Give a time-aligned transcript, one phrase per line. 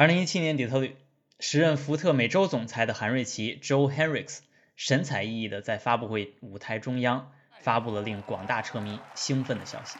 [0.00, 0.96] 二零一七年底特律，
[1.40, 4.38] 时任福特美洲总裁的韩瑞奇 Joe Henricks
[4.74, 7.30] 神采奕奕的在发布会舞台中央
[7.60, 9.98] 发布了令广大车迷兴奋的消息。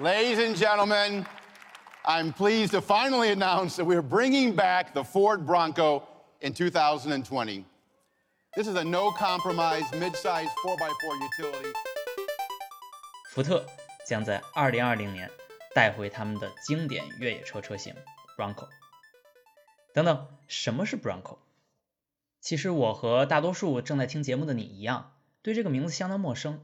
[0.00, 1.26] Ladies and gentlemen,
[2.04, 6.04] I'm pleased to finally announce that we are bringing back the Ford Bronco
[6.40, 7.66] in 2020.
[8.56, 11.72] This is a no-compromise mid-size 4x4 utility.
[13.28, 13.66] 福特
[14.06, 15.30] 将在二零二零年
[15.74, 17.94] 带回他们的经典越野车车型
[18.38, 18.66] Bronco。
[19.92, 21.36] 等等，什么是 Bronco？
[22.40, 25.12] 其实我和大多数正在听节目的你一样，
[25.42, 26.60] 对这个名字相当陌生。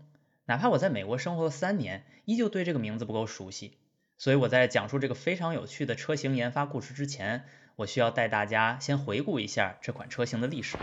[0.47, 3.77] 哪怕我在美国生活了三年，依旧对这个名字不够熟悉。
[4.17, 7.45] 所以我在讲述这个非常有趣的车型研发故事之前，
[7.77, 10.79] 我需要带大家先回顾一下这款车型的历史。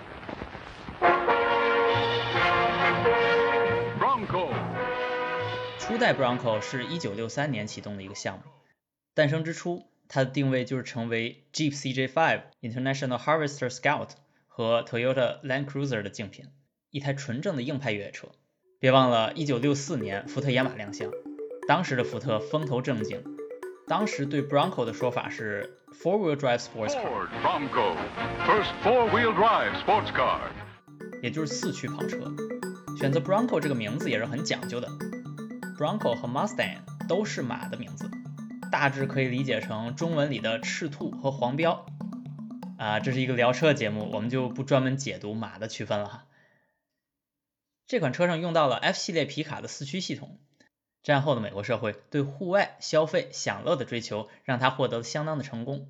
[4.00, 4.54] Bronco，
[5.80, 8.44] 初代 Bronco 是一九六三年启动的一个项目，
[9.16, 9.88] 诞生之初。
[10.08, 14.10] 它的定位就是成为 Jeep CJ5、International Harvester Scout
[14.48, 16.46] 和 Toyota Land Cruiser 的竞品，
[16.92, 18.30] 一台纯正的硬派越野车。
[18.80, 21.12] 别忘了，1964年福特野马亮相，
[21.68, 23.24] 当时的福特风头正劲，
[23.88, 27.02] 当时对 Bronco 的说法是 Four-wheel drive sports car。
[27.02, 30.40] Ford Bronco，first four-wheel drive sports car，
[31.24, 32.20] 也就是四驱跑车。
[33.00, 34.88] 选择 Bronco 这个名字也是很讲究的
[35.78, 38.10] ，Bronco 和 Mustang 都是马的名字。
[38.78, 41.86] 大致可以理解成中文里的赤兔和黄标
[42.78, 46.28] 啊，这是一个聊车节目，我们就不专门解读马的区分了哈。
[47.88, 50.42] 这款车上用到了 F 系列皮卡的四驱系统。
[51.04, 55.88] 战后的美国社会对户外消费享乐的追求，让它获得了相当的成功，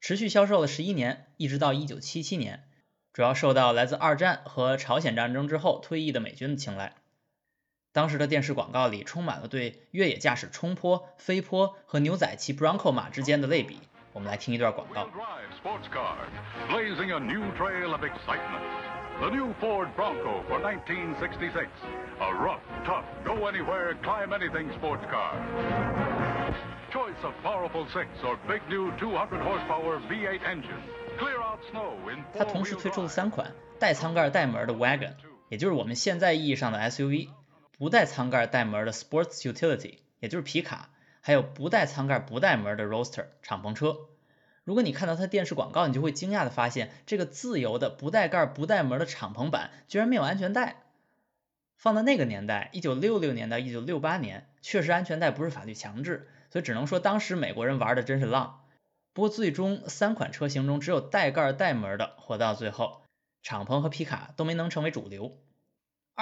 [0.00, 2.62] 持续销售了十一年，一直到一九七七年，
[3.12, 6.94] 主要受到来自二战和朝鲜战争之后退役的美军的青睐。
[7.92, 13.80] 当时的电视广告里充满了对越野驾驶冲坡、飞坡和牛仔骑 Bronco 马之间的类比。
[14.12, 15.08] 我们来听一段广告。
[19.20, 21.68] The new Ford Bronco for 1966,
[22.20, 25.36] a rough, tough, go anywhere, climb anything sports car.
[26.90, 30.80] Choice of powerful six or big new 200 horsepower V8 engine.
[31.18, 35.12] Clear out snow in 它同时推出了三款带舱盖带门的 Wagon，
[35.50, 37.28] 也就是我们现在意义上的 SUV。
[37.80, 40.90] 不带舱盖带门的 Sports Utility，也就是皮卡，
[41.22, 43.96] 还有不带舱盖不带门的 Roaster 敞篷车。
[44.64, 50.82] 如果你看到它电视广告，你就会惊讶的发现，这个自由的不带盖不带门的敞篷版居然没有安全带。
[51.74, 58.66] 放到那个年代，一九六六年到一九六八年，确实安全带不是法律强制，所以只能说当时美国人玩的真是浪。
[59.14, 63.00] 不过最终三款车型中，只有带盖带门的活到最后，
[63.42, 65.38] 敞篷和皮卡都没能成为主流。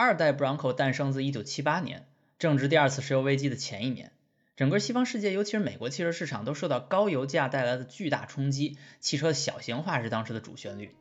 [0.00, 2.06] 二代 Bronco 诞生自1978年，
[2.38, 4.12] 正值第二次石油危机的前一年，
[4.54, 10.94] 整个西方世界，尤其是美国汽车市场都受到高油价带来的巨大冲击，汽车小型化是当时的主旋律。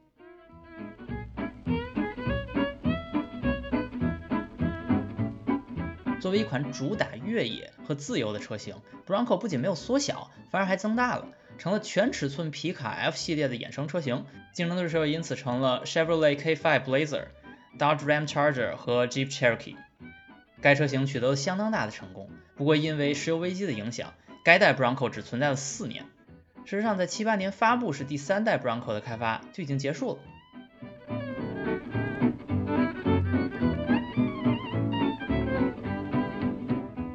[6.19, 11.27] 作为一款主打越野和自由的车型，Bronco 不仅没有缩小，反而还增大了，
[11.59, 17.25] 成了全尺寸皮卡 F 系列的衍生车型，竞争对手因此成了 Chevrolet K5 Blazer。
[17.77, 19.75] Dodge Ram Charger 和 Jeep Cherokee，
[20.61, 22.29] 该车型取得了相当大的成功。
[22.55, 26.05] 不过因为石油危机的影响，该代 Bronco 只存在了四年。
[26.65, 30.19] 事实上，在七八年发布时，第三代 Bronco 的开发就已经结束了。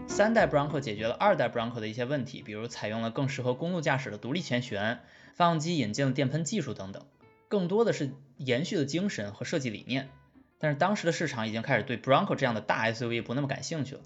[0.07, 5.01] 三代 Bronco 解决了二代 Bronco 的一些问题，比如采用了更适合公路驾驶的独立前悬，
[5.35, 7.05] 发动机引进了电喷技术等等，
[7.49, 10.09] 更多的是延续了精神和设计理念。
[10.63, 14.01] 但是当时的市场已经开始对 Bronco 这样的大 SUV 不那么感兴趣了。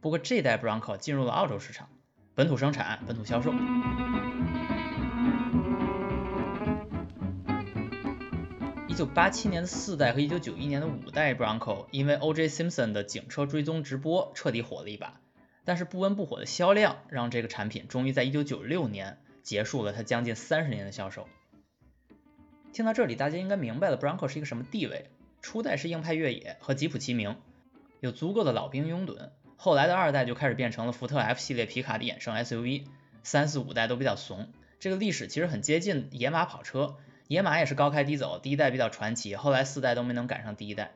[0.00, 1.90] 不过这代 Bronco 进入了澳洲市场，
[2.34, 3.52] 本土生产，本土销售。
[8.88, 12.48] 一九八七年的四代和一九九一年的五代 Bronco 因为 O.J.
[12.48, 15.20] Simpson 的警车追踪直播彻底火了一把，
[15.66, 21.28] 但是不温不火的销量让这个产品终于在一九九六年结束了它将近三十年的销售。
[22.72, 25.10] 听到这里，大家应该明白了 Bronco 是一个什么地位。
[25.42, 27.36] 初代是硬派越野，和吉普齐名，
[28.00, 29.30] 有足够的老兵拥趸。
[29.56, 32.84] 后来的二代就开始变成了福特 F 系列皮卡的衍生 SUV，
[33.22, 34.48] 三四五代都比较怂。
[34.78, 36.96] 这个历史其实很接近野马跑车，
[37.28, 40.92] 野马也是高开低走，第一代比较传奇，后来四代都没能赶上第一代。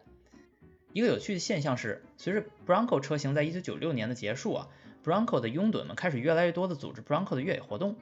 [0.93, 4.69] 一个有趣的现象是，随着 Bronco 车型在一九九六年的结束啊
[5.05, 7.96] ，Bronco 的拥趸们开始越来越多的组织 Bronco 的越野活动。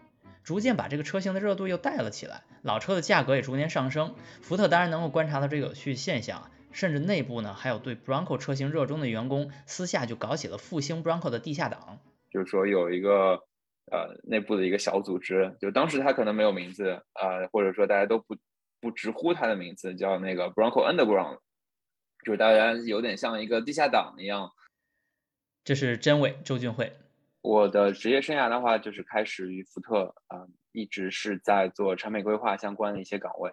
[0.45, 4.15] 逐渐把这个车型的热度又带了起来，老车的价格也逐年上升。
[4.41, 11.99] 福特当然能够观察到这个有趣现象，甚至内部呢还有对 Bronco 车型热衷的员工，私下就搞起了复兴 Bronco 的地下党。
[12.31, 13.41] 就是说有一个
[13.91, 18.37] 呃内部的一个小组织，就当时他可能没有名字啊，或者说大家都不
[18.81, 21.39] 不直呼他的名字，叫那个 Bronco Underground，
[22.25, 24.51] 就是大家有点像一个地下党一样。
[25.63, 26.97] 这是真伪周俊慧。
[27.43, 33.53] 我的职业生涯的话，就是开始于福特啊，一直是在做产品规划相关的一些岗位。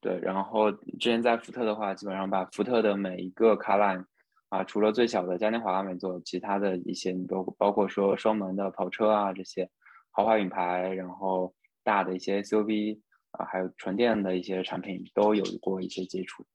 [0.00, 4.06] 对，然后之前在福特的话，基本上把福特的每一个卡 line
[4.48, 9.70] 啊，除了最小的嘉年华没做，其他的一些你都包括说双门的跑车啊这些
[10.10, 13.00] 豪华品牌，然后大的一些 SUV
[13.32, 16.46] 啊，还有纯电的一些产品都有过一些接触。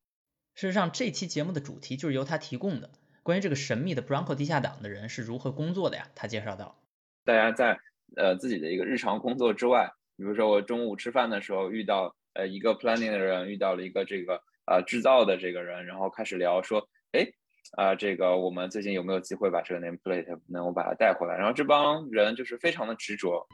[0.55, 2.89] 事实上，这期节目的主题就是由他提供的。
[3.29, 6.07] 关于这个神秘的 Bronco 地下党的人是如何工作的呀？
[6.15, 6.79] 他介绍到，
[7.23, 7.77] 大家在
[8.17, 17.27] 呃自己的一个日常工作之外，比如说我中午吃饭的时候遇到呃一个 planning 的人，遇到了一个这个呃制造的这个人，然后开始聊说，哎
[17.73, 21.37] 啊这个我们最近有没有机会把这个 name plate 能够把它带回来？
[21.37, 23.47] 然后这帮人就是非常的执着。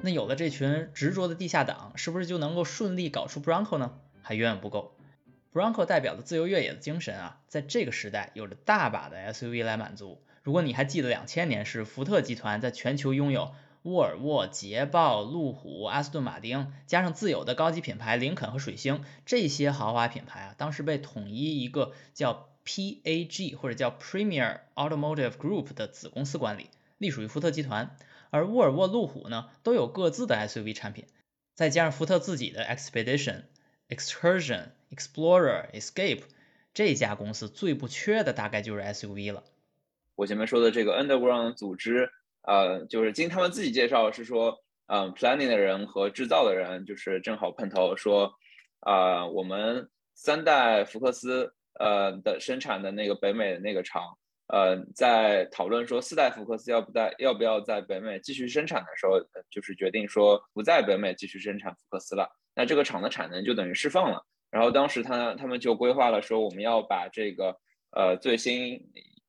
[0.00, 4.00] 那有了这群执着的地下党，是不是就能够顺利搞出 Bronco 呢？
[4.22, 4.96] 还远远不够。
[5.52, 10.22] Bronco 代表的自由越野的精神啊，在这个时代有着大把的 SUV 来满足。
[10.42, 13.52] 如果你还记得两千年是福特集团在全球拥有
[13.82, 27.96] 沃尔沃、捷豹、路虎、阿斯顿马丁，加上自有的高级品牌林肯和水星这些豪华品牌啊，当时被统一一个叫 PAG 或者叫 Premier Automotive Group 的子公司管理，隶属于福特集团。
[28.30, 31.04] 而沃尔沃、路虎呢，都有各自的 SUV 产品，
[31.54, 33.42] 再加上福特自己的 Expedition、
[33.94, 34.70] Excursion。
[34.94, 36.24] Explorer、Escape
[36.74, 39.42] 这家公司最不缺的大概就是 SUV 了。
[40.14, 42.10] 我前面说的这个 Underground 组织，
[42.42, 44.58] 呃，就是经他们自己介绍是说，
[44.88, 48.34] 嗯，Planning 的人和制造的人就是正好碰头，说，
[48.80, 54.18] 啊，我们三代福克斯，呃的生产的那个北美的那个厂，
[54.48, 59.18] 呃，在讨论说四代福克斯要不在要不要在北美继续生产的时候，
[59.50, 62.28] 就是决定说不在北美继续生产福克斯了。
[62.54, 64.24] 那这个厂的产能就等于释放了。
[64.50, 67.56] 然后当时他他们就规划了说，我们要把这个
[67.96, 68.78] 呃最新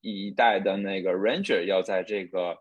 [0.02, 2.58] 一代的那个 Ranger 要在这个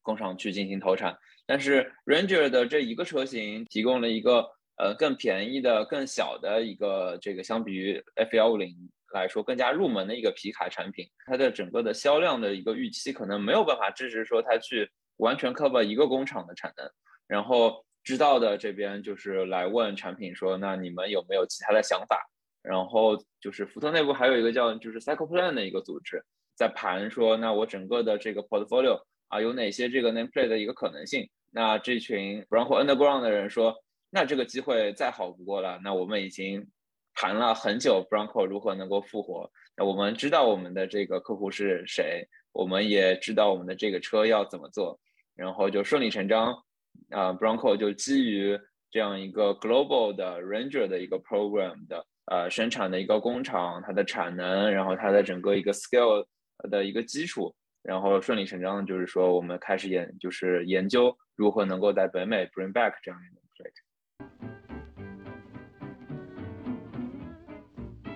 [0.00, 1.14] 工厂去进行投产，
[1.44, 4.48] 但是 Ranger 的这一个车型提供了一个
[4.78, 8.74] 呃更便宜的、更小的一个这个相比于 F 幺五零
[9.12, 16.90] 来说更加入门的一个皮卡产品，它的整个的销量的一个预期可能没有办法支持说它去完全 cover 一个工厂的产能，
[17.28, 17.83] 然后。
[18.04, 22.30] 知道的这边就是来问产品说，那你们有没有其他的想法？
[22.62, 26.24] 然后就是福特内部还有一个叫就是 Cycle Plan 的一个组织，
[26.54, 31.28] 在盘说，那我整个的这个 portfolio 啊，有哪些这个 Name Play 的一个可能性？
[31.50, 33.74] 那这群 Bronco Underground 的人说，
[34.10, 35.78] 那这个机会再好不过了。
[35.82, 36.66] 那我们已经
[37.14, 39.50] 谈了很久，Bronco 如何能够复活？
[39.76, 44.98] 那我们知道我们的这个客户是谁，我们也知道我们的这个车要怎么做，
[45.36, 46.62] 然后就顺理成章。
[47.10, 48.58] 啊，Bronco 就基于
[48.90, 56.26] 这样一个 global 的 Ranger 的一个 program 的呃生产的一个工厂，它的产能，然后它的整个一个 scale
[56.70, 63.82] 的一个基础，然后顺理成章的就是说，我们开始研就是研究如何能够在北美 bring back 这样一个 plate。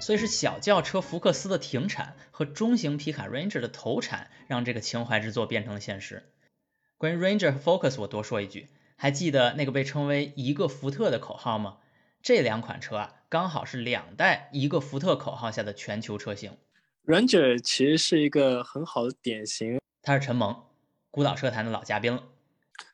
[0.00, 6.22] 所以是小轿车福克斯的停产和中型皮卡 Ranger 的投产，让这个情怀之作变成了现实。
[6.98, 11.78] 关于 Ranger 和 Focus，我多说一句，还记得那个被称为一个福特的口号吗？
[12.20, 16.56] 这两款车啊，刚好是两代一个福特口号下的全球车型。
[17.06, 19.78] Ranger 其实是一个很好的典型。
[20.02, 20.64] 他是陈萌，
[21.12, 22.24] 孤岛车坛的老嘉宾了。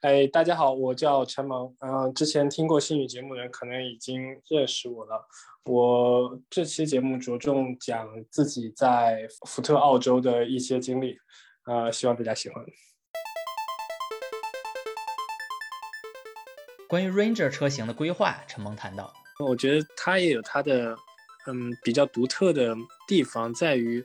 [0.02, 1.74] 哎，大家好，我叫陈萌。
[1.78, 5.26] 嗯，之前听过新宇节目的人可能已经认识我了。
[5.64, 11.16] 我这期节目着重讲自己在福特澳洲的一些经历，
[11.64, 12.62] 呃，希望大家喜欢。
[16.94, 20.96] 关于 Ranger 车型的规划，陈萌谈到，我觉得它也有它的，
[21.48, 22.72] 嗯，比较独特的
[23.08, 24.04] 地方，在于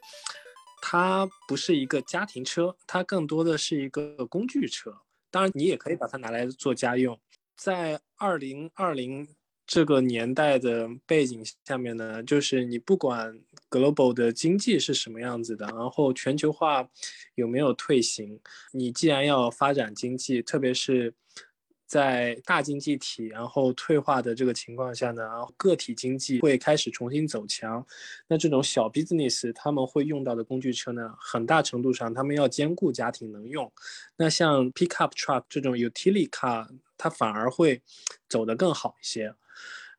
[0.81, 4.91] 它不是一个家庭车，它更多的是一个工具车。
[5.29, 7.19] 当然，你也可以把它拿来做家用。
[7.55, 9.27] 在二零二零
[9.67, 16.89] 这个年代的背景下面呢，就是你不管 global 的经济是什么样子的，然后全球化
[17.35, 18.41] 有没有退行，
[18.71, 21.13] 你既然要发展经济，特别是。
[21.89, 27.83] 在大经济体然后退化的这个情况下呢，然后个体经济会开始重新走强。
[28.27, 33.69] 那这种小 business 他们会用到的工具车呢，很大程度上他们要兼顾家庭能用。
[34.15, 37.81] 那像 pickup truck 这种 utility car，它反而会
[38.27, 39.33] 走得更好一些。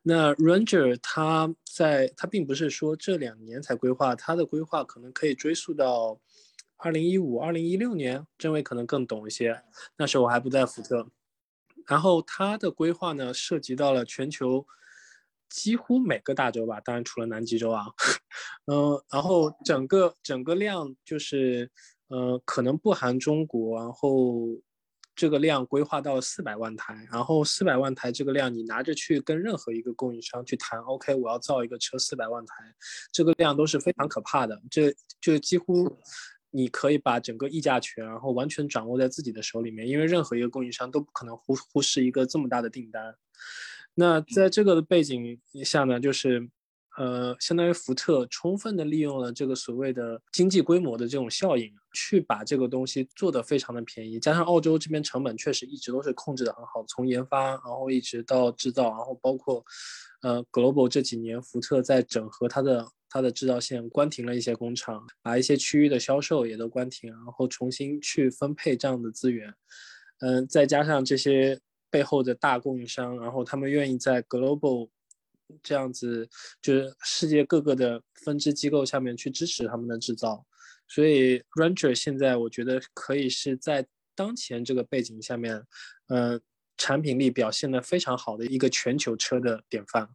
[0.03, 6.17] 那 Ranger 它在它并不是说这两年才规划，它的规划可能可以追溯到
[6.77, 9.61] 二零一五、二零一六年，郑伟可能更懂一些，
[9.97, 11.05] 那时候我还不在福特。
[11.87, 14.65] 然后它的规划呢，涉及到了全球
[15.49, 17.85] 几乎每个大洲吧，当然除了南极洲啊，
[18.67, 21.69] 嗯，然后整个整个量就是，
[22.07, 24.47] 呃，可能不含中国，然后
[25.13, 32.53] 这个量规划到四百万台，然后四百万台这个量你拿着去跟任何一个供应商去谈，OK，我要造一个车四百万台，
[33.11, 35.97] 这个量都是非常可怕的，这就几乎。
[36.51, 43.15] 你可以把整个议价权，然后完全掌握在自己的手里面，因为任何一个供应商都不可能忽忽视一个这么大的订单。
[43.95, 46.49] 那在这个的背景下呢，就是，
[46.97, 54.19] 呃，相当于福特充分的利用了这个所谓的经济规模的这种效应，去把这个东西做得非常的便宜。
[54.19, 59.63] 加上澳洲这边成本确实一直都是控制的很好，从研发，然后一直到制造，然后包括，
[60.21, 62.87] 呃，Global 这几年福特在整合它的。
[63.11, 69.53] 它的制造线关停了一些工厂，把一些区域的销售也都关停，然后重新去分配这样的资源。
[70.21, 74.89] 嗯，再加上这些背后的大供应商，然后他们愿意在 global
[75.61, 76.29] 这样子，
[76.61, 80.45] 就是世界各个的分支机构下面去支持他们的制造，
[80.87, 85.61] 所以 Ranger 现在我觉得可以是在当前这个背景下面，
[86.07, 86.39] 嗯，
[86.77, 90.07] 产品力表现的非常好的一个全球车的典范。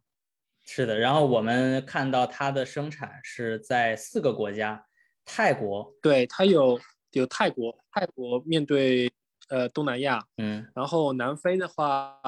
[0.69, 4.85] 是的，然后我们看到它的生产是在四个国家，
[5.23, 6.77] 泰国，对，它有
[7.11, 9.09] 有泰国，泰国面对
[9.47, 12.19] 呃东南亚，嗯，然后南非的话，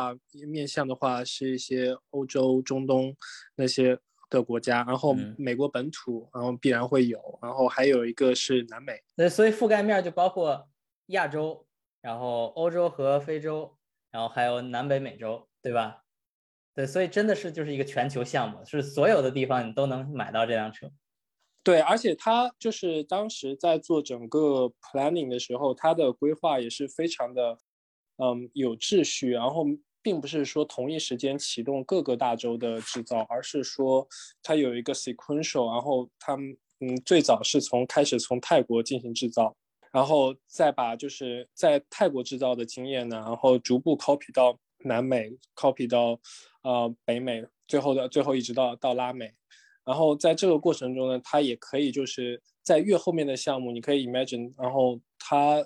[0.47, 3.13] 面向的话是一些欧洲、中东
[3.55, 10.69] 那些的国家，然后美国本土，然后必然会有，然后还有一个是南美，对，所以覆盖面就包括
[11.07, 11.67] 亚洲，
[12.01, 13.77] 然后欧洲和非洲，
[14.11, 16.03] 然后还有南北美洲，对吧？
[16.79, 20.89] 对，所以真的是就是一个全球项目，是所有的地方你都能买到这辆车。
[21.61, 27.57] 对，而且它就是当时在做整个 planning 的时候，它的规划也是非常的，
[28.15, 29.31] 嗯，有秩序。
[29.31, 29.65] 然后
[30.01, 34.07] 并不是说同一时间启动各个大洲的制造，而是说
[34.41, 36.35] 它有一个 sequential，然后它
[36.79, 39.53] 嗯最早是从开始从泰国进行制造，
[39.91, 46.17] 然后再把就是在泰国制造的经验呢，然后逐步 copy 到南美，copy 到。
[46.61, 49.33] 呃，北美最后的最后一直到到拉美，
[49.85, 55.65] 然后在这个过程中呢，它也可以就是在越后面的项目，你可以 imagine，然后它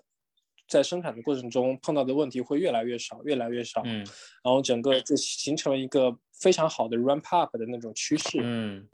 [0.67, 3.97] 在生产的过程中碰到的问题会越来越少，越来越少，嗯，
[4.43, 8.87] 然后整个就形成了一个非常好的 ramp up 的那种趋势，嗯，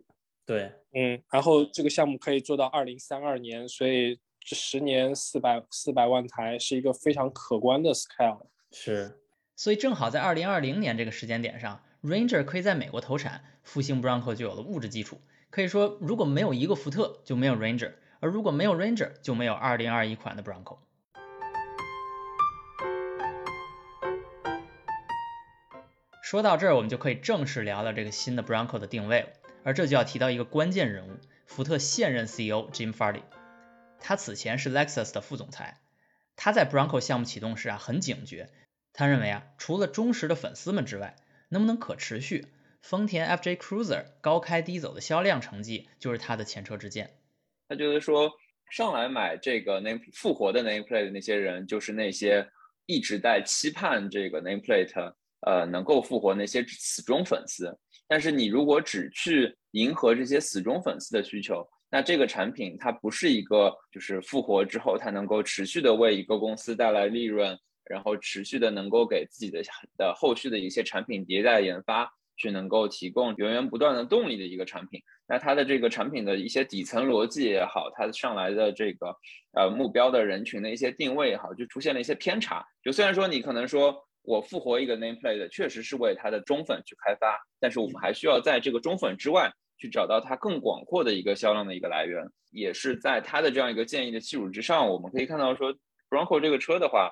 [0.45, 9.19] 对，嗯，然后这个项目可以做到二零三二年，所以这十年四百四百万台是一个非常可观的 scale，是，
[9.55, 11.81] 所以正好在二零二零年这个时间点上。
[12.01, 15.19] Ranger 可以在美国投产，复兴 Bronco 就有了物质基础。
[15.49, 17.91] 可以说，如果没有一个福特，就没有 Ranger；
[18.21, 20.77] 而如果没有 Ranger，就没有2021款的 Bronco。
[26.21, 29.27] 说到这儿，我们就可以正式聊聊这个新的 Bronco 的定位了。
[29.65, 33.23] 而这就要提到一个关键人物——福特现任 CEO Jim Farley。
[33.99, 35.81] 他此前是 Lexus 的副总裁。
[36.37, 38.49] 他在 Bronco 项目启动时啊，很警觉。
[38.93, 41.15] 他认为啊，除了忠实的粉丝们之外，
[41.49, 42.45] 能不能可持续？
[42.81, 47.09] 丰田 FJ Cruiser 高开低走的销量成绩就是它的前车之鉴。
[47.67, 48.31] 他觉得说，
[48.71, 52.47] 上来买这个 name 复活的 nameplate 的那些人，就是那些
[52.85, 57.77] 一直在期盼这个 nameplate 呃能够复活那些死忠粉丝。
[58.07, 67.59] 但是你如果只去迎合这些死忠粉丝的需求，那这个产品它不是一个就是复活之后它能够持续的为一个公司带来利润。
[67.89, 69.63] 然后持续的能够给自己的
[69.97, 75.01] 的后续的一些产品迭代研发，去能够提供源源不断的动力的一个产品。
[75.27, 79.07] 那它的这个产品的一些底层逻辑也好，它上来的这个
[79.57, 82.63] 呃目标的人群的一些定位也好，就出现了一些偏差。
[82.83, 92.23] 就虽然说你可能说我复活一个 nameplate 确实是为它的中粉去开发，但是我们还需要在这个中粉之外去找到它更广阔的一个销量的一个来源。
[92.51, 95.73] 也是在它的这样一个建议的基础之上，我们可以看到说
[96.09, 97.11] Bronco 这个车的话。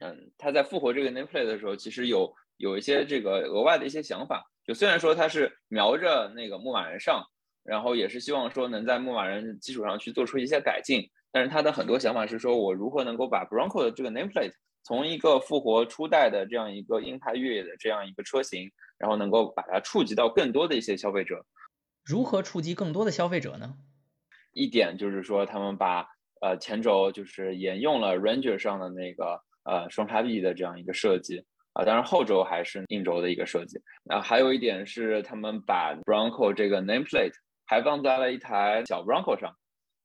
[0.00, 4.50] 嗯，他在复活这个 nameplate 的时候，其实有有一些这个额外的一些想法。
[4.64, 7.22] 就虽然说他是瞄着那个牧马人上，
[7.64, 14.52] 然后也是希望说能在牧马人基础上去做出一些改进，但是他的很多想法是说我如何能够把 Bronco 的这个 nameplate
[14.84, 21.44] 从一个复活初代的这样一个硬派越野的这样一个车型，然后能够把它触及到更多的一些消费者。
[22.04, 23.74] 如何触及更多的消费者呢？
[24.52, 26.06] 一点就是说，他们把
[26.40, 29.42] 呃前轴就是沿用了 Ranger 上的那个。
[29.64, 31.44] 呃，双叉臂的这样一个设计。
[31.72, 33.80] 啊，当然后轴还是硬轴的一个设计。
[34.02, 37.32] 那还有一点是，他们把 Bronco 这个 nameplate
[37.64, 39.54] 还放在了一台小 Bronco 上，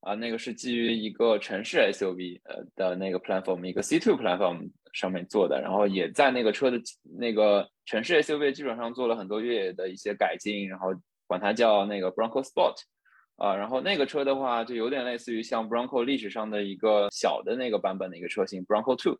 [0.01, 6.79] 啊，那个是基于一个城市 SUV 呃的那个 platform，一个 C2 platform 上面做的，然后也在那个车的
[7.17, 10.93] 那个城市 SUV 基础上做了很多越野的一些改进，然后
[11.25, 12.75] 管它叫那个 Bronco Sport，
[13.37, 19.17] 啊，然后那个车的话就有点类似于像 Bronco 历史上的一个小的那个版本的一个车型 Bronco Two，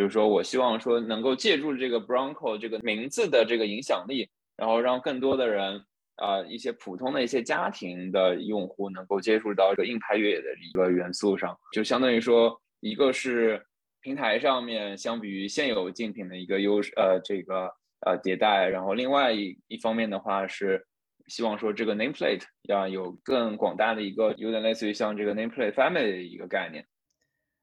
[0.00, 5.84] 就是说我希望说能够借助这个 Bronco 这个名字的这个影响力，然后让更多的人。
[6.16, 13.64] 啊，一些普通的一些家庭的用户能够接触到这个硬派越野的一个元素上，就相当于说，一个是
[14.02, 20.86] 平台上面相比于现有竞品的一个优势，呃，这个呃迭代，然后另外一一方面的话是
[21.28, 26.86] 希望说这个 nameplate 要有更广大的一个，有点类似于像这个 nameplate family 的一个概念。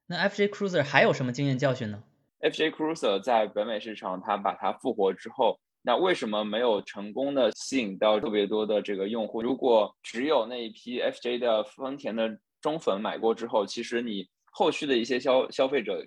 [0.07, 2.01] 那 FJ Cruiser 还有什么经验教训呢
[2.41, 5.59] ？FJ Cruiser 在北美市场，它把它复活之后。
[5.83, 9.41] 那为什么没有成功的吸引到特别多的这个用户？
[9.41, 16.05] 如果只有那一批 FJ 的丰田的忠粉买过之后，其实你后续的一些消消费者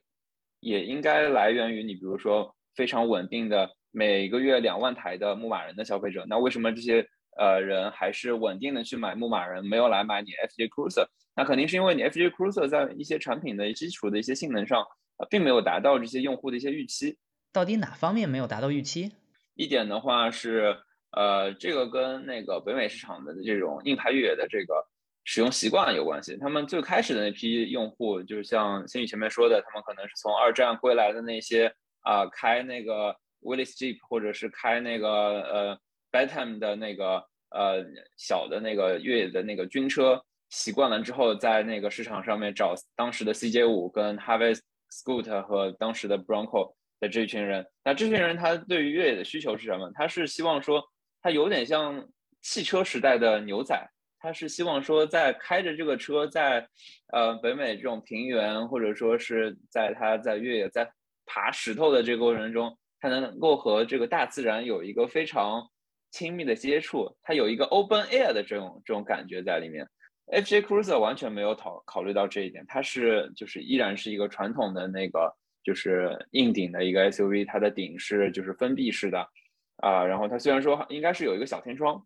[0.59, 6.27] 也应该来源于你，比如说非常稳定的每个月两万台的牧马人的消费者。
[6.29, 7.07] 那为什么这些
[7.39, 11.07] 呃人还是稳定的去买牧马人，没有来买你 FJ Cruiser？
[11.35, 14.85] 那肯定是因为你 FJ Cruiser 在一些产品的基础的一些性能上，
[15.21, 17.19] 呃，并没有达到这些用户的一些预期。
[17.53, 19.13] 到底哪方面没有达到预期？
[19.55, 20.75] 一点的话是，
[21.11, 24.87] 呃，这个跟那个北美市场的这种硬派越野的这个
[25.25, 26.39] 使用习惯有关系。
[26.39, 35.79] 他们最开始的那批用户，就是像新宇前面说的，他们可能是从二战归来的那些啊，开那个 Willys Jeep 或者是开那个呃
[36.11, 37.85] Batman 的那个呃
[38.17, 44.59] 小的那个越野的那个军车，习惯了之后，在那个市场上面找当时的 CJ 五跟 Harvey
[44.91, 46.75] Scoot 和当时的 Bronco。
[47.01, 49.91] 的这群人，那这群人他对于越野的需求是什么？
[49.95, 50.85] 他是希望说，
[51.23, 52.07] 他有点像
[52.43, 53.75] 汽车时代的牛仔，
[54.19, 56.69] 他是希望说，在开着这个车在
[57.15, 60.87] 呃北美这种平原，或者说是在他在越野在
[61.25, 65.67] 爬石头的这个过程中，他能够和这个大自然有一个非常
[66.11, 69.89] 亲密的接触，他有一个 open air 的这种这种感觉在里面。
[70.31, 75.35] FJ Cruiser 完全没有考考虑到这一点，它是就是依然是一个传统的那个。
[75.63, 79.29] 就是硬顶的一个 SUV，它的顶是就是封闭式的，
[79.77, 82.03] 啊，然后它虽然说应该是有一个小天窗，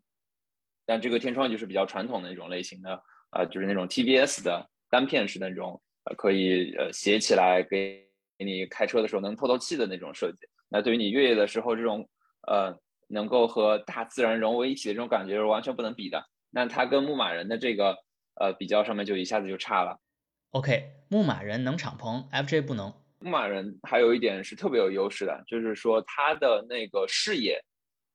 [0.84, 5.80] 但这个天窗就是比较传统的那种类型的，啊，就是那种 TBS 的单片式的那种，
[6.16, 8.04] 可以呃斜起来给
[8.36, 10.38] 给你开车的时候能透透气的那种设计。
[10.68, 12.08] 那对于你越野的时候，这种
[12.48, 16.20] 呃能够和大自然融为一体的这种感觉是完全不能比的。
[16.50, 17.96] 那它跟牧马人的这个
[18.34, 19.98] 呃比较上面就一下子就差了。
[20.50, 22.92] OK，牧马人能敞篷，FJ 不能。
[23.18, 27.58] 牧马人还有一点是特别有优势的，就是说它的那个视野，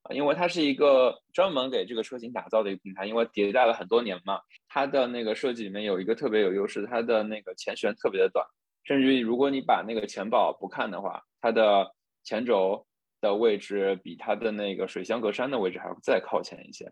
[0.03, 8.45] 啊，因为它是一个专门给这个车型打造的一个平台，因为迭代了很多年嘛，它的那个设计里面有一个特别有优势，它的那个前悬特别的短，
[8.83, 11.91] 甚至于如果你把那个前保不看的话，它的
[12.23, 12.85] 前轴
[13.19, 16.89] 的位置比它的那个水箱格栅的位置还要再靠前一些。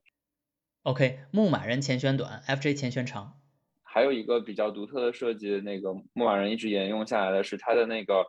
[0.88, 3.38] OK，牧马人前悬短，FJ 前悬长。
[3.84, 8.26] 还有一个比较独特的设计，那个牧马人一直沿用下来的是它的那个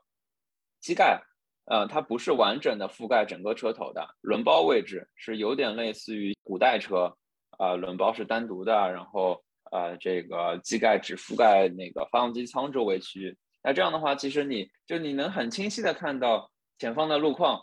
[0.80, 1.22] 机盖，
[1.66, 7.16] 呃，它不是完整的覆盖整个车头的，轮包位置是有点类似于古代车，
[7.58, 9.40] 啊，轮包是单独的，然后
[9.70, 13.38] 呃，这个机盖只覆盖那个发动机舱周围区域。
[13.62, 17.60] 那这样的话，其实你就你能很清晰的看到前方的路况。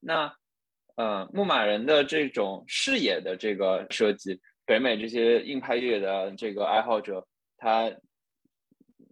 [0.00, 0.34] 那
[0.98, 7.24] 呃，牧马人的这种视野的这个设计，北美这些硬派越野的这个爱好者。
[7.56, 7.88] 他，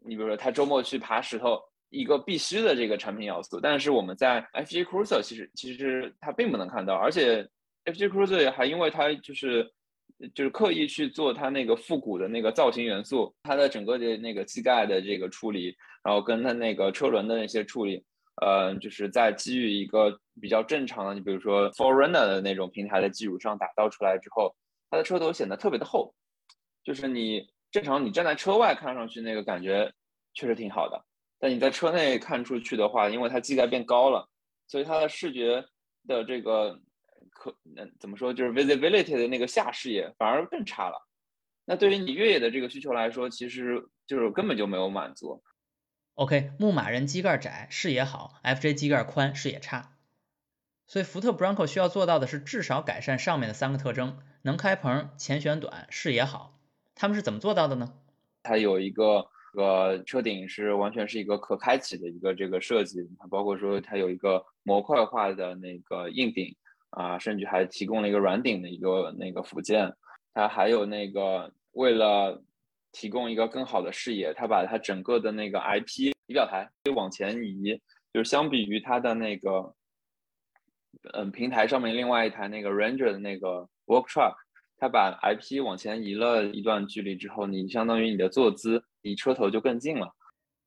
[0.04, 3.60] 你比如说，他周末去爬石头，一个必须的这个产品要素。
[3.60, 7.48] 但是我们在 FJ Cruiser 其实其实他并不能看到，而且
[7.84, 9.70] FJ Cruiser 还因为它就是
[10.34, 15.72] 就是刻意去做它那个复古的那个造型元素，它的整个的那个机盖的这个处理，
[16.02, 18.04] 然后跟它那个车轮的那些处理，
[18.42, 24.54] 呃，就是在基于一个比较正常的，你比如说 Forerunner 的那种平台的基础上打造出来之后，
[24.90, 26.14] 它的车头显得特别的厚，
[26.84, 27.48] 就是你。
[27.72, 29.92] 正常你站在车外看上去那个感觉
[30.32, 31.04] 确实挺好的，
[31.38, 34.26] 但你在车内看出去的话，因为它机盖变高了，
[34.66, 35.62] 所以它的视觉
[36.06, 36.80] 的这个
[37.32, 40.96] 可嗯怎么说就是 visibility 的那个下视野反而更差了。
[41.66, 45.42] 那对于你越野的这个需求来说，其实就是根本就没有满足。
[46.16, 49.92] OK，牧马人机盖窄，视野好；FJ 机盖宽，视野差。
[50.86, 56.58] 所以福特 Bronco 需要做到的是至少改善上面的三个特征：能开棚、前悬短、视野好。
[56.94, 57.92] 他们是怎么做到的呢？
[58.42, 59.26] 它有一个
[59.58, 66.56] 呃车顶是完全是一个可开启的一个这个设计，包括说它有一个模块化的那个硬顶
[66.88, 69.92] 啊，甚至还提供了一个软顶的一个那个附件。
[70.32, 72.42] 它还有那个为了
[72.98, 77.82] 提供一个更好的视野，它把它整个的那个 IP 仪表台往前移，
[78.14, 79.74] 就是相比于它的那个，
[81.12, 84.36] 嗯，平台上面另外一台那个 Ranger 的那个 Work Truck，
[84.78, 90.14] 它把 IP 往前移了一段距离之后，你相当于你的坐姿离车头就更近了。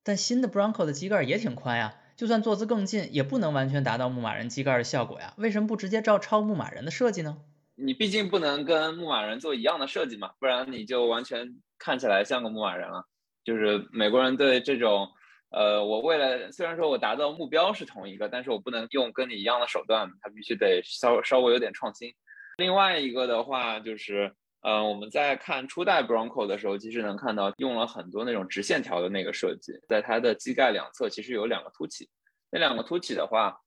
[0.04, 5.34] 但新的 Bronco 的机盖也挺宽呀，就算坐姿更近，也不能完全达到牧马人机盖的效果呀。
[5.38, 7.42] 为什么不直接照抄牧马人的设计呢？
[7.82, 13.04] 你毕竟不能跟牧马人做一样的设计嘛，不然你就完全看起来像个牧马人了。
[13.44, 15.08] 就是美国人对这种，
[15.52, 22.14] 呃，我为了虽然说我达到目标是同一个，但是我不能用跟你一样的手段，他必须得稍稍微有点创新。
[22.58, 32.10] 另外一个的话就是，呃，我们在看初代 Bronco 的时候，其实能看到用了很多那种直线条的那个设计，在它的机盖两侧其实有两个凸起，
[32.52, 33.58] 那两个凸起的话。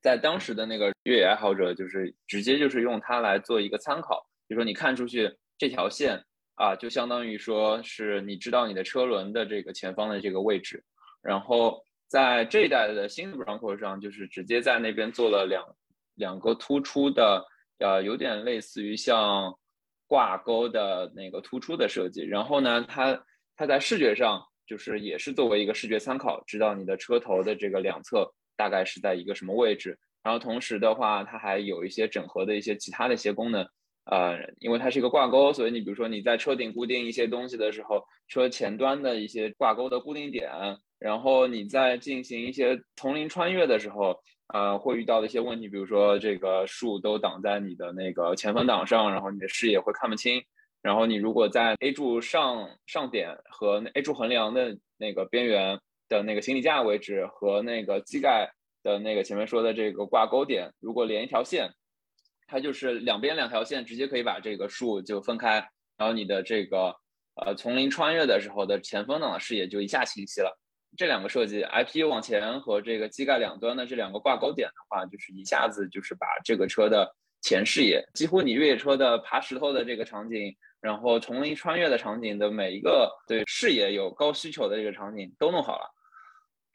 [0.00, 10.82] 在当时的那个越野爱好者，就是直接就是用它来做一个参考，比如说你看出去这条线啊，就相当于说是你知道你的车轮的这个前方的这个位置。
[11.22, 15.62] 然后在这一代的新的 Bronco 上，就是直接在那边做了两
[16.14, 17.44] 两个突出的，
[17.78, 19.54] 呃，有点类似于像
[20.06, 22.22] 挂钩的那个突出的设计。
[22.24, 23.22] 然后呢，它
[23.54, 28.32] 它在视觉上就是也是作为一个视觉参考，知道你的车头的这个两侧。
[28.60, 29.98] 大概是在一个什么位置？
[30.22, 33.66] 然后同时的话，它还有一些整合的一些其他的一些功能。
[34.04, 40.50] 呃，因为它是一个挂钩，所以你比如说你在车顶固定一些东西的时候，车前端的一些挂钩的固定点，
[40.98, 44.14] 然后你在进行一些丛林穿越的时候，
[44.52, 50.42] 呃，会遇到的一些问题，比如说这个树都挡在你的那个前风挡上，然后你的视野会看不清。
[50.82, 55.80] 然后你如果在 A 柱上上点和 A 柱横梁的那个边缘。
[56.10, 61.70] 的那个行李架位置和那个机盖的那个前面说的这个挂钩点，如果连一条线，
[62.48, 66.94] 它就是两边两条线直接可以把这个树就分开，然后你的这个
[67.36, 70.58] 呃丛林穿越的时候的前风挡的视野就一下清晰了。
[70.96, 77.08] 这两个设计，IPU 往前和这个机盖两端的这两个挂钩点的话，就是一下子就是把这个车的
[77.40, 85.88] 前视野，几乎你越野车的爬石头的这个场景，然后丛林穿越的场景的每一个对视野有高需求的这个场景都弄好了。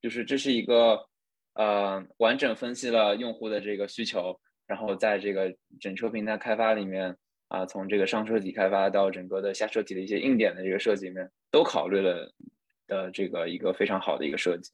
[0.05, 1.07] 就是这是一个，
[1.55, 12.31] 呃，完整分析了用户的这个需求，然后在这个整车平台开发里面，啊，从这个上车体开发到整个的下车体的一些硬点的这个设计里面，都考虑了
[12.85, 14.71] 的这个一个非常好的一个设计。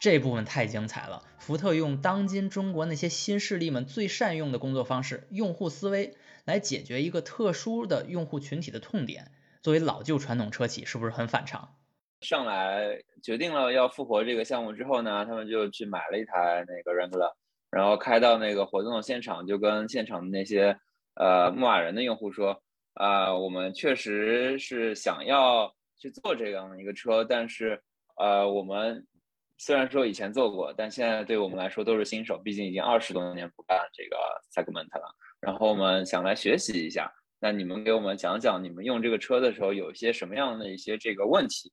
[0.00, 6.14] 这部分太精彩了，福特用当今中国那些新势力们最善用的工作方式——用户思维。
[6.44, 11.76] 来解决一个特殊的用户群体的痛点，作为老旧传统车企，是不是很反常？
[12.20, 17.32] 上来决定了要复活这个项目之后呢，他们就去买了一台那个 Wrangler，
[17.70, 20.76] 然后开到那个活动的现场，就跟现场的那些
[21.14, 22.62] 呃牧马人的用户说：
[22.94, 27.82] 啊，我们确实是想要去做这样一个车，但是
[28.16, 29.04] 呃，我们
[29.58, 34.16] 虽然说以前做过，但现在对我们来说都是新手，毕竟已经二十多年不干这个
[34.52, 35.14] segment 了。
[35.42, 41.72] 然后我们想来学习一下，那你们给我们讲讲，你们用这个车的时候有一些什么样的一些这个问题？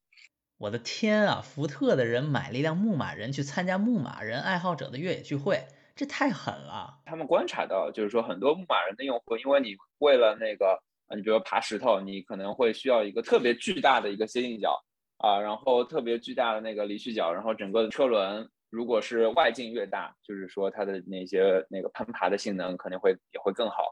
[0.58, 5.64] 我的天啊，福特的人买了一辆牧马人去参加牧马人爱好者的越野聚会，
[5.96, 7.00] 这太狠了！
[7.06, 10.82] 他们观察到，就是说很多牧马人的用户，因为你为了那个，
[11.16, 14.76] 你比如爬石头，你可能会需要一个特别巨大的一个接近角
[15.18, 18.50] 啊，然后特别巨大的那个离去角，然后整个车轮。
[18.70, 23.84] 如果是外径越大，就是说它的那些那个攀爬的性能肯定会也会更好。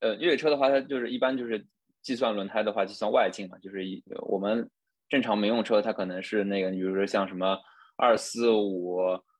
[0.00, 1.66] 呃，越野车的话，它就是一般就是
[2.02, 4.68] 计算轮胎的话，计算外径嘛，就是一我们
[5.08, 7.58] 正常民用车它可能是那个，你比如说像什么
[7.96, 8.98] 二四五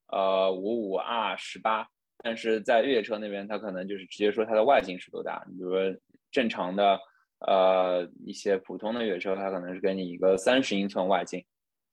[0.09, 1.87] 呃五五 R 十八，
[2.25, 5.45] 但是在越野车那边它可能就是直接说它的外径是多大。
[5.47, 6.99] 你比如说正常的
[7.47, 11.45] 呃一些普通的越野车，它可能是给你一个三十英寸外径。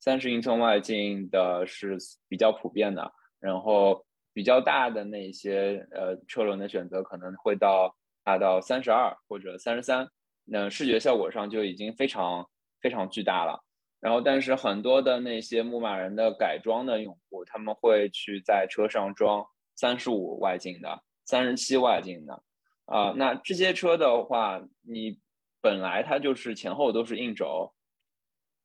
[0.03, 10.05] 三十英寸外径的是比较普遍的，然后比较大的那些呃车轮的选择可能会到达到三十二或者三十三，
[10.43, 12.45] 那视觉效果上就已经非常
[12.81, 13.63] 非常巨大了。
[14.01, 19.45] 然后，但是很多的那些牧马人的改装的用户，他们会去在车上装
[19.77, 22.43] 三十五外径的、三十七外径的
[22.87, 23.13] 啊。
[23.15, 25.17] 那这些车的话，你
[25.61, 27.73] 本来它就是前后都是硬轴。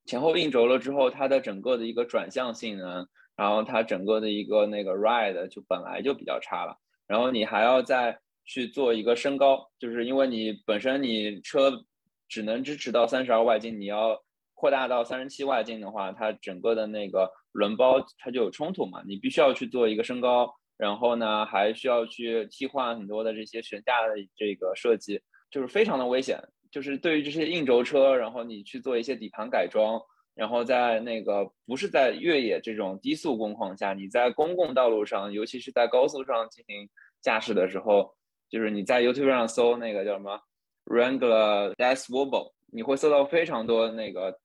[0.08, 11.84] 前后硬轴了之后，它的整个的一个转向性能，然后它整个的一个那个 ride 就本来就比较差了，然后你还要再去做一个升高，就是因为你本身你车
[12.26, 14.18] 只能支持到三十二外径，你要
[14.54, 26.42] 扩大到三十七外径的话，它整个的那个轮包它就有冲突嘛，你必须要去做一个升高，然后呢还需要去替换很多的这些悬架的这个设计，就是非常的危险。
[26.70, 30.00] 就是对于这些硬轴车，然后你去做一些底盘改装，
[30.34, 36.88] 然后在那个不是在越野这种低速工况下，你在公共道路上，尤其是在高速上进行
[37.20, 38.14] 驾驶的时候，
[38.48, 40.40] 就是你在 YouTube 上搜那个叫什么
[40.84, 44.38] Wrangler Death Wobble，你会搜到非常多那个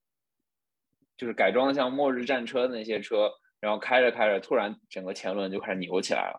[1.16, 3.30] 就是改装的像末日战车的那些车。
[3.60, 6.38] 然后开着开着，突然整个前轮就开始扭起来了，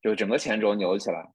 [0.00, 1.28] 就整个前轴扭起来。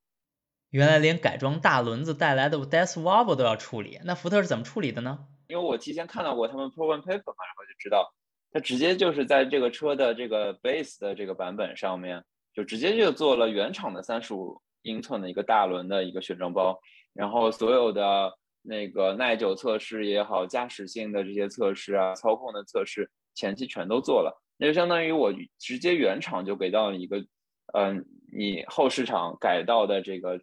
[0.70, 5.26] 原来连改装大轮子带来的 death wobble 都要处理，那福特是怎么处理的呢？
[5.46, 8.12] 因为我提前看到过他们 program paper 嘛，然后就知道，
[8.52, 16.78] 他直接就是在这个车的这个 base 的这个版本上面，就直接就做了原厂的三十五英寸的一个大轮的一个选装包，
[17.14, 24.42] 然后所有的那个耐久测试也好，驾驶性的这些测试啊，操控的测试前期全都做了。
[24.58, 27.24] 那就相当于我直接原厂就给到一个，
[27.72, 30.38] 嗯，你后市场改到的这个呃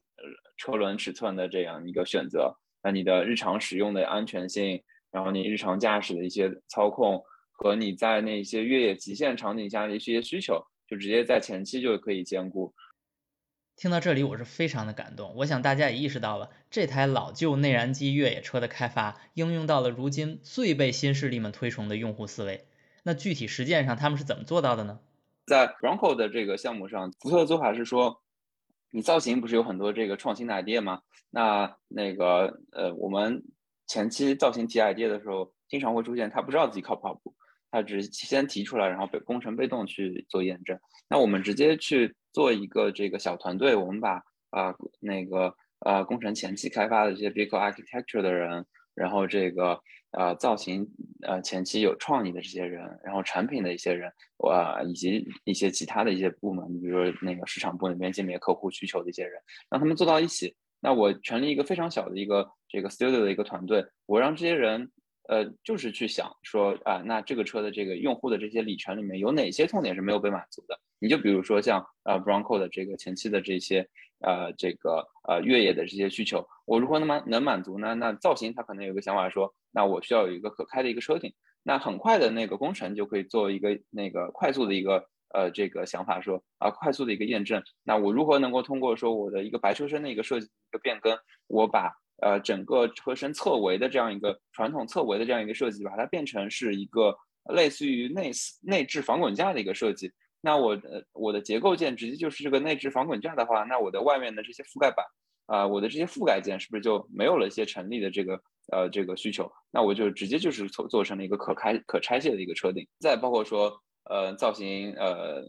[0.58, 2.58] 车轮尺寸的这样一个选择。
[2.84, 12.74] 那你的日常使用的安全性，然后你日常驾驶的一些操控和你在那些越野极限场景下的一些需求，就直接在前期就可以兼顾。
[13.76, 15.34] 听到这里，我是非常的感动。
[15.36, 22.66] 我想大家也意识到了，这台老旧内燃机越野车的开发，应用到了如今最被新势力们推崇的用户思维。
[23.04, 25.00] 那具体实践上他们是怎么做到的呢？
[25.46, 28.22] 在 Bronco 的这个项目上，福特的做法是说，
[28.92, 31.02] 你造型不是有很多这个创新的 idea 吗？
[31.30, 33.44] 那那个呃，我们
[33.88, 37.36] 前期造型提 idea 的时候，经常会出现他不知道自己靠不靠谱，
[37.70, 40.80] 他只是先提出来，然后被工程被动去做验证。
[41.10, 48.66] 那我们直接去做一个这个小团队，我们把啊那个呃工程前期开发的这些 vehicle architecture 的人。
[48.96, 49.80] 然后这个
[50.12, 50.88] 呃造型
[51.22, 59.34] 呃前期有创意的这些人，然后产品的一些人，呃以及一些其他的一些部门，比如说那个市场部那边鉴别客户需求的一些人，
[59.70, 60.56] 让他们做到一起。
[60.80, 64.90] 那我成立一个非常小的一个这个 studio 的一个团队，我让这些人
[65.28, 70.80] 呃就是去想说啊，那这个车的这个用户的这些里程里面有哪些痛点是没有被满足的？
[71.00, 73.88] 你就比如说像呃 Bronco 的这个前期的这些。
[74.20, 77.94] 呃，这个呃越野的这些需求，我如何能满能满足呢？
[77.96, 87.62] 那造型它可能有个想法说，那我需要有一个可开的一个车顶，那很快的那个工程就可以做一个那个快速的一个呃这个想法说啊，快速的一个验证。
[87.84, 97.16] 那我如何能够通过说我的一个白车身的一个设计一个变更，我把呃整个车身侧围的这样一个传统侧围的这样一个设计，把它变成是一个
[97.54, 100.12] 类似于内内置防滚架的一个设计。
[100.46, 105.04] 那我呃我的结构件直接就是这个内置防滚架的话，那我的外面的这些覆盖板
[105.48, 108.40] 啊，我的这些覆盖件是不是就没有了一些成立的这个
[108.72, 109.52] 呃这个需求？
[109.72, 112.88] 那我就直接就是做做成了一个可开可拆卸的一个车顶。
[113.00, 113.76] 再包括说
[114.08, 115.44] 呃造型呃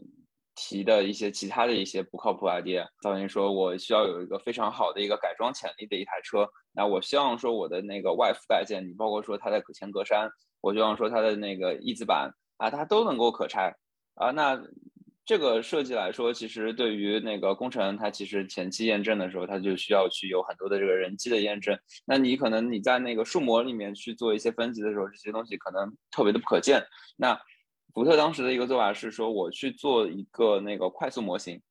[0.55, 10.27] 提的一些其他的一些不靠谱 idea，造型说我需要有一个非常好的一个改装潜力的一台车，那我希望说我的那个外覆盖件，你包括说它的可前格栅，
[10.59, 13.71] 我希望说它的那个翼子板啊，它都能够可拆。
[14.17, 14.59] 啊，那
[15.25, 21.77] 这个设计来说，其实对于那个工程，它其实前期验证的时候，它就需要去有很多的这个人机的验证。
[22.03, 26.83] 那你可能你在那个数模里面去做一些分级的时候，这些东西可能特别的不可见。
[27.15, 27.39] 那
[27.93, 31.61] 福特当时的一个做法是说，我去做一个那个快速模型，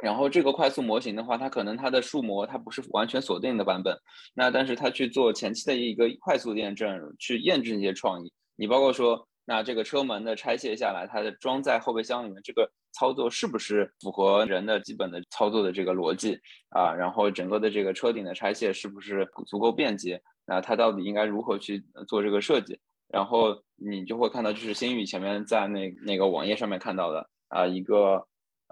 [0.00, 3.98] 然后这个快速模型的话，它可能它的数模它不是完全锁定的版本，
[4.34, 8.32] 那但是它去做前期的一个快速验证，去验证一些创意。
[8.54, 9.27] 你包括说。
[9.48, 16.92] 那这个车门的拆卸下来，它的装在后备箱里面，这个操作是不是符合人的基本的操作的这个逻辑啊？
[16.92, 20.20] 然后整个的这个车顶的拆卸是不是足够便捷？
[20.44, 22.78] 那它到底应该如何去做这个设计？
[23.08, 28.16] 然后你就会看到，就是新宇前面在那那个网页上面看到的啊，一个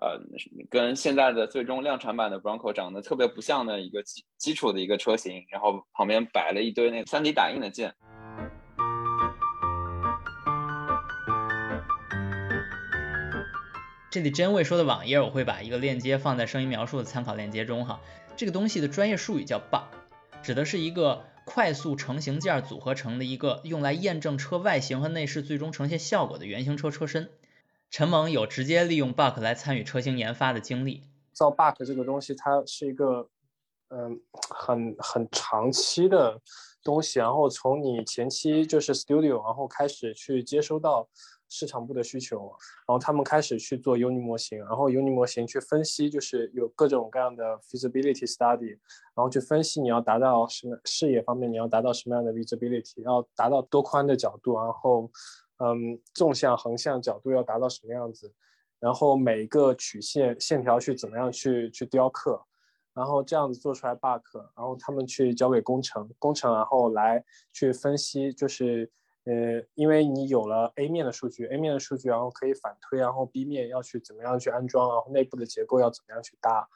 [0.03, 0.21] 呃
[0.69, 7.95] 跟现在的最终量产版的 Bronco 长得特别不像的一个基基础的一个车型，然后旁边摆了一堆那 3D 打印的件。
[14.09, 18.01] 这里真未说的网页，我会把一个链接放在声音描述的参考链接中哈。
[18.37, 19.83] 这个东西的专业术语叫 bug，
[20.43, 27.29] 指的是一个快速成型件组合成的一个用来验证车外形和内饰最终呈现效果的原型车车身。
[27.91, 31.03] 陈萌有直接利用 bug 来参与车型研发的经历。
[31.33, 33.29] 造 bug 这个东西，它是一个
[33.89, 36.41] 嗯很很长期的
[36.83, 41.09] 东西，然后从你前期就是 studio，然后开始去接收到。
[41.49, 42.39] 市场部的需求，
[42.87, 48.71] 然后他们开始去做 Uni 模型，然后 Uni 模型去分析，就是有各种各样的 feasibility study，
[49.15, 55.11] 然后去分析你要达到什么视野方面，你要达到什么样的 visibility，要达到多宽的角度，然后，
[55.59, 58.35] 嗯，纵向、横向角度要达到什么样子，
[58.81, 62.45] 然后每一个曲线线条去怎么样去去雕刻，
[62.93, 64.23] 然后这样子做出来 bug，
[64.57, 68.91] 然后他们去交给工程，工程然后来去分析，就是
[69.27, 76.69] 呃，因为你有了 A 面的数据，A 面的数据，然后可以反推，然后 B 面要去怎么样去安装，然后内部的结构要怎么样去搭，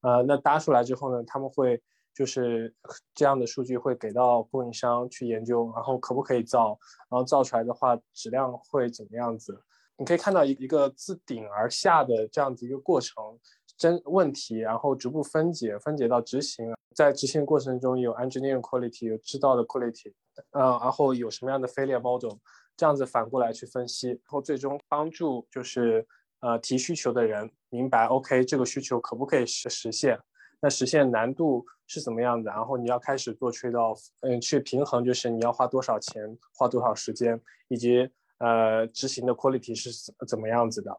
[0.00, 1.82] 呃，那搭出来之后呢，他们会
[2.14, 2.74] 就是
[3.14, 6.78] 这样的数据会给到供应商去研究，然后可不可以造，
[7.10, 9.62] 然后造出来的话质量会怎么样子。
[9.98, 13.38] 你可以看到一一个自顶而下的这样子一个过程，
[13.76, 20.14] 真问题，然后逐步分解，分解到执行，在执行过程中有 engineering quality，有制造的 quality，
[20.50, 22.36] 呃，然后有什么样的 failure model，
[22.76, 26.06] 这样子反过来去分析，然后最终帮助就是
[26.40, 30.18] 呃提需求的人明白，OK，这个需求可不可以实实现？
[30.60, 32.50] 那实现难度是怎么样的？
[32.50, 38.10] 然后你要开始做 trade off，嗯，去平衡，就是你要花多少钱，花多少时间，以及。
[38.40, 39.90] 呃，执行的 quality 是
[40.24, 40.96] 怎么样子的？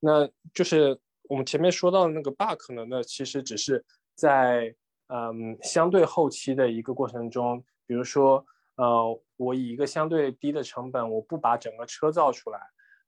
[0.00, 2.86] 那就是我们前面说到的那个 bug 呢？
[2.88, 4.74] 那其实只是在
[5.08, 8.42] 嗯相对后期的一个过程中，比如说
[8.78, 12.58] 呃，我以一个相对低的成本，我不把整个车造出来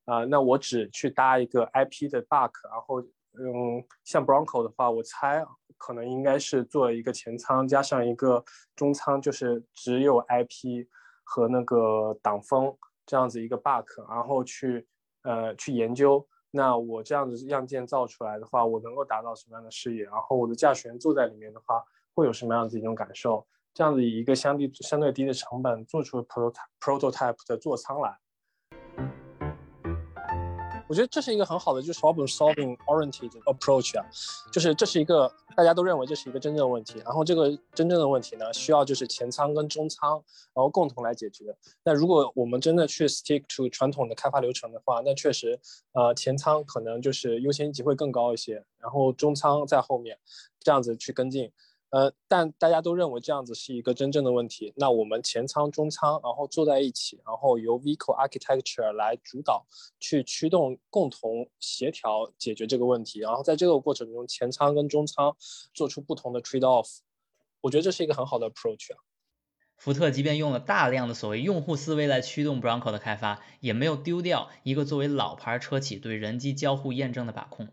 [0.04, 3.00] 啊，那我只去搭一个 IP 的 bug，然后
[3.38, 5.44] 嗯，像 Bronco 的话，我猜
[5.78, 8.44] 可能应该是做一个前舱加上一个
[8.76, 10.86] 中舱，就是只有 IP
[11.24, 12.76] 和那个挡风。
[13.06, 14.86] 这样子一个 bug，然后去
[15.22, 20.04] 呃去研究，那我这样子样件造出来的话，我能够达到什么样的视野？
[20.04, 21.82] 然后我的驾驶员坐在里面的话，
[22.14, 23.44] 会有什么样子一种感受？
[23.72, 28.18] 这样子以一个相对相对低的成本做出 prototype 的座舱来。
[30.88, 34.04] 我觉得这是一个很好的，就是 problem solving oriented approach 啊，
[34.52, 40.14] 就是这是一个大家都认为这是一个真正的问题，然后这个真正的问题呢，需要就是前舱跟中舱，
[40.52, 41.56] 然后共同来解决。
[41.84, 45.60] 那如果我们真的去 stick to 传统的开发流程的话，那确实，
[45.92, 50.18] 呃，前舱可能就是优先级会更高一些，然后中舱在后面，
[50.58, 51.52] 这样子去跟进。
[51.90, 54.72] 呃，但大家都认为这样子是一个真正的问题。
[54.76, 59.66] 那我们前舱、中舱，然后坐在一起，然后由 vehicle architecture 来主导，
[59.98, 63.18] 去驱动，共同协调解决这个问题。
[63.18, 65.36] 然后在这个过程中，前舱跟中舱
[65.74, 67.00] 做出不同的 trade off。
[67.60, 68.98] 我觉得这是一个很好的 approach 啊。
[69.76, 77.68] 福特即便用了大量的所谓用户思维来驱动 Bronco 的开发，也没有丢掉一个作为老牌车企对人机交互验证的把控。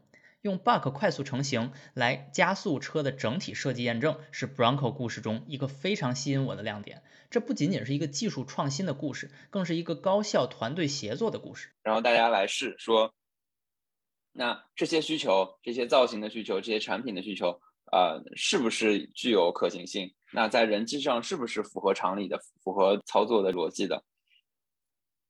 [0.48, 7.04] 用 bug 快速成型来加速车的整体设计验证，是 Bronco 故事中一个非常吸引我的亮点。
[7.30, 11.74] 这不仅仅是一个技术创新的故事，更是一个高效团队协作的故事。
[11.84, 13.14] 然后大家来试说，
[14.32, 17.60] 那这些需求、这些造型的需求、这些产品的需求，
[17.92, 20.14] 呃，是不是具有可行性？
[20.32, 24.02] 那在人机上是不是符合常理的、符合操作的逻辑的？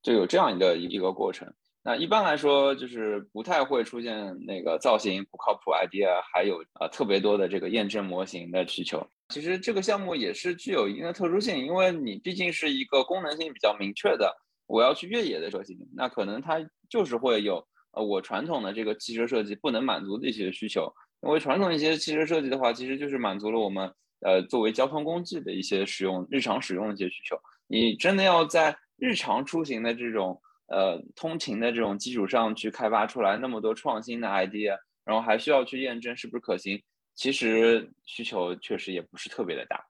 [0.00, 1.52] 就有这样一个一个过程。
[1.84, 9.06] 那一般来说，就是不太会出现那个造型不靠谱 idea，还有呃特别多的这个验证模型的需求。
[9.30, 14.36] 其实这个项目也是具有一定的特殊性，因为你毕竟是一个功能性比较明确的，
[14.66, 16.58] 我要去越野的车型，那可能它
[16.90, 20.92] 就是会有呃我传统的这个汽车设计不能满足的一些需求。
[21.22, 27.38] 因为传统一些汽车设计的话，其实就是满足了我们呃作为交通工具的一些使用、日常使用的一些需求。
[27.66, 30.38] 你真的要在日常出行的这种。
[30.68, 36.82] 呃，通勤的这种基础上去开发出来那么多创新的 idea，然后还需要去验证是不是可行，
[37.14, 39.82] 其实需求确实也不是特别的大。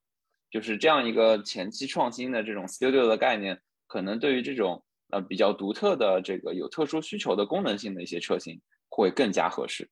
[0.50, 9.90] 就是这样一个前期创新的这种 studio 的概念，可能对于这种呃比较独特的这个有特殊需求的功能性的一些车型会更加合适。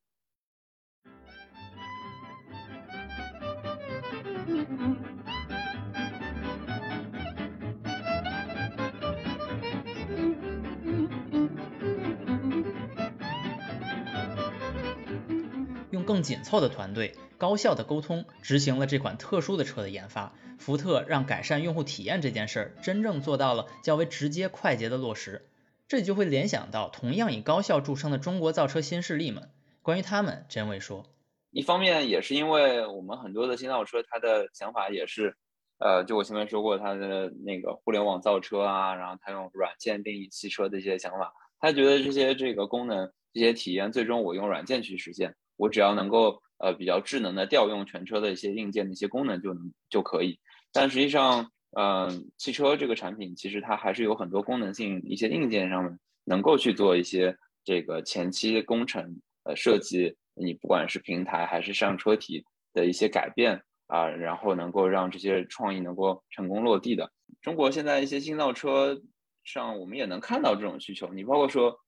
[16.06, 20.32] 更紧凑的团队，高效的沟通，执行了这款特殊的车的研发。
[20.58, 25.50] 福特让改善用户体验这件事儿真正做到了较为直接快捷的落实。
[25.88, 29.50] 这就会联想到同样以高效著称的中国造车新势力们。
[29.82, 31.04] 关于他们，真伟说，
[31.50, 35.36] 一方面也是因为我们很多的新造车，它的想法也是，
[35.78, 45.36] 呃，就我前面说过，它的那个互联网造车啊，然后它用软件定义汽车的一些想法，他觉得这些这个功能、这些体验，最终我用软件去实现。
[45.56, 50.38] 我只要能够呃比较智能的调用全车的一些硬件的一些功能就能就可以，
[50.72, 67.10] 但实际上，嗯，汽车这个产品其实它还是有很多功能性一些硬件上面能够去做一些这个前期工程呃设计，你不管是平台还是上车体的一些改变啊，然后能够让这些创意能够成功落地的。
[67.40, 69.00] 中国现在一些新造车
[69.44, 71.78] 上我们也能看到这种需求，你包括说，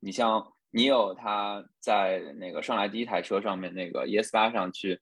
[0.00, 0.52] 你像。
[0.74, 4.98] 你有他在那个上来第一台车上面那个 ES 八上去，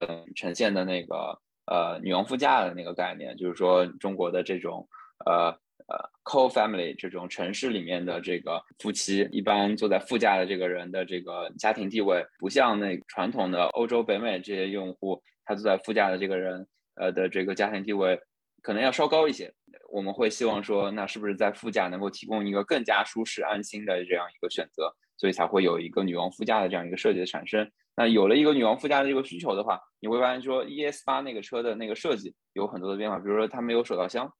[0.00, 4.86] 嗯，呈现的那个呃女王副驾的那个概念，就是说中国的这种
[5.24, 5.46] 呃
[5.86, 18.20] 呃 co family 这种城市里面的这个夫妻，一般坐在副驾的这个人的这个家庭地位，不像那传统的欧洲、北美这些用户，他坐在副驾的这个人呃的这个家庭地位
[18.60, 19.54] 可能要稍高一些。
[19.88, 27.68] 我们会希望说，那是不是在副驾能够提供一个更加舒适、安心的这样一个选择，所以才会有一个女王副驾的这样一个设计的产生。
[27.96, 34.30] 那有了一个女王副驾的这个需求的话，你会发现说，ES 八那个车的那个设计有很多的变化，比如说它没有手套箱，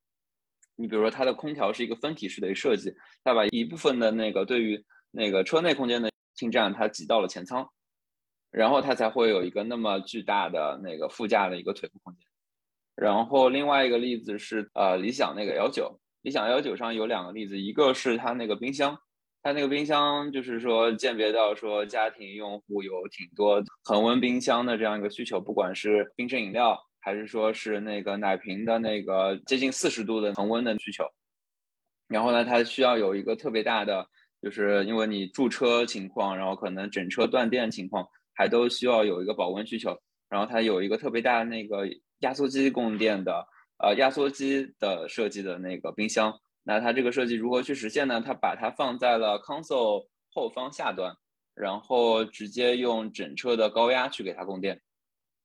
[0.76, 2.94] 你比如说它的空调是一个分体式的一个设计，
[3.24, 7.66] 它把一部分的那个对于那个车内空间的侵占，它挤到了前舱，
[8.51, 12.28] 然后它才会有一个那么巨大的那个副驾的一个腿部空间。
[13.01, 18.99] 然后另外一个例子是，呃，理想那个 L 九，理想 L 九上有两个例子，一个是它那个冰箱，
[19.40, 31.05] 它那个冰箱就是说鉴别到说家庭用户有挺多恒温冰箱的这样一个需求，不管是冰镇饮料，还是说是那个奶瓶的那个接近四十度的恒温的需求。
[32.09, 34.05] 然后呢，它需要有一个特别大的，
[34.42, 39.96] 就是因为你驻车情况，然后可能整车断电情况，还都需要有一个保温需求。
[40.28, 41.86] 然后它有一个特别大的那个。
[42.21, 43.47] 压缩机供电的，
[43.79, 48.21] 呃，压缩机的设计的那个冰箱，那它这个设计如何去实现呢？
[48.21, 51.14] 它把它放在了 console 后方下端，
[51.55, 54.81] 然后直接用整车的高压去给它供电，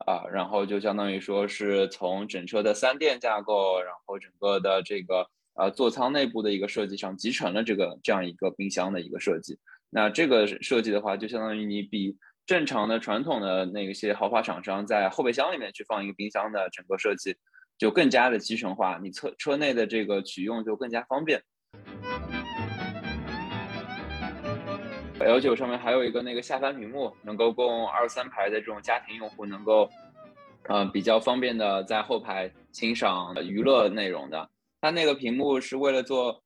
[0.06, 9.60] 啊，然后就相当于说是从整车的三电架构，然后整个的这个呃座舱内部的一个设计上集成了这个这样一个冰箱的一个设计。
[9.90, 12.18] 那这个设计的话，就相当于你比。
[12.46, 17.36] 正常的传统的那一些豪华厂商在后备箱里面去放一个冰箱的整个设计，
[17.78, 21.42] 就更加的集成化，你车车内的这个取用就更加方便。
[25.20, 29.90] L 九上面还有一个那个下翻屏幕，能够供二三排的这种家庭用户能够，
[30.64, 34.50] 嗯，比较方便的在后排欣赏娱乐内容的。
[34.82, 36.44] 它那个屏幕是为了做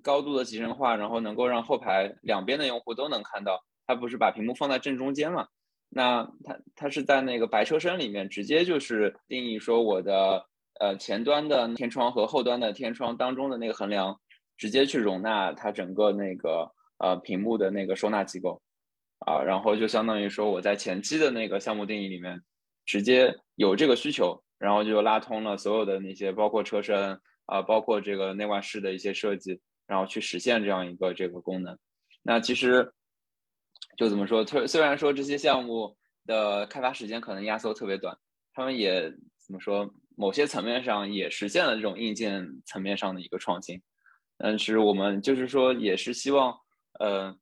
[0.00, 3.60] 高度的集成化，然后能够让后排两边的用户都能看到。
[3.90, 5.48] 它不是把屏幕放在正中间嘛？
[5.88, 10.46] 那它它是在那个白车身里面直接就是定义说我的
[10.78, 14.16] 呃前端的天窗和后端的天窗当中的那个横梁
[14.56, 18.62] 直接去容纳它整个那个呃屏幕的那个收纳机构
[19.26, 22.40] 啊，然后就相当于说我在前期的那个项目定义里面
[22.86, 31.76] 直接有这个需求，然后就拉通了所有的那些包括车身啊，包括这个内外饰的一些设计，然后去实现这样一个这个功能。
[32.22, 32.92] 那其实。
[34.00, 34.42] 就怎么说？
[34.46, 35.94] 虽虽然说这些项目
[36.24, 38.16] 的开发时间可能压缩特别短，
[38.54, 39.92] 他们也怎么说？
[40.16, 43.78] 某些层面上也实现了这种硬件层面上的一个创新。
[44.38, 46.58] 但是我们就是说，也是希望，
[46.98, 47.36] 呃，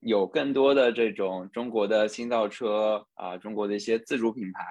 [0.00, 4.64] 有更多的这种中国的新造车啊，中国的一些自主品牌，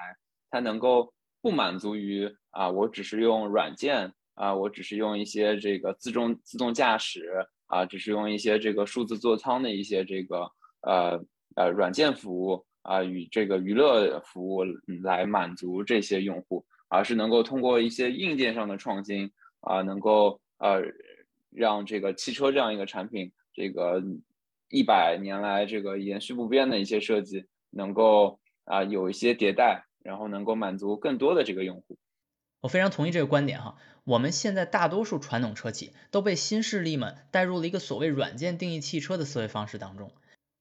[0.49, 10.51] 它能够不满足于啊，我只是用软件啊，我只是用一些这个自动自动驾驶啊，只是用一些这个数字座舱的一些这个。
[10.81, 11.23] 呃
[11.55, 14.63] 呃，软件服务啊，与这个娱乐服务
[15.03, 20.81] 来满足这些用户，而是能够通过一些硬件上的创新啊，能够呃
[21.49, 24.03] 让这个汽车这样一个产品，这个
[24.69, 31.97] 一百年来这个延续不变的一些设计，能够啊有一些迭代，然后能够满足更多的这个用户。
[32.61, 40.11] 我非常同意这个观点哈，我们现在大多数传统车企都被新势力们带入了一个所谓软件定义汽车的思维方式当中。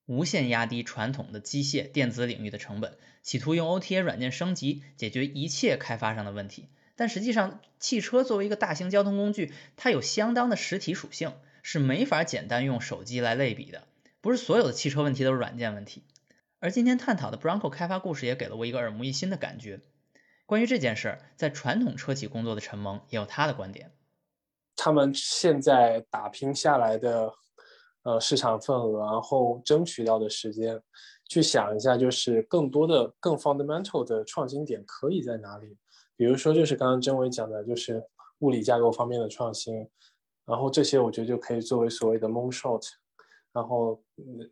[0.07, 6.69] 无限压低传统的机械电子领域的成本，企图用 OTA 软件升级解决一切开发上的问题。
[6.95, 13.83] 但实际上，汽车作为一个大型交通工具，它有相当的实体属性，是没法简单用手机来类比的。
[14.21, 16.05] 不是所有的汽车问题都是软件问题。
[16.59, 19.81] 而今天探讨的 Bronco 开发故事也给了我一个耳目一新的感觉。
[20.47, 23.91] 关于这件事儿，在传统车企工作的陈萌也有他的观点。
[24.77, 27.35] 他们现在打拼下来的。
[28.07, 30.81] 呃，市场份额，然后争取到的时间，
[31.29, 35.77] 去想一下，就是更多的、更 fundamental 的创新点可以在哪里？
[36.17, 38.01] 比如说，就是刚刚真伟讲的，就是
[38.39, 39.85] 物理架构方面的创新，
[40.45, 42.81] 然后这些我觉得就可以作为所谓的 moonshot，
[43.53, 44.01] 然后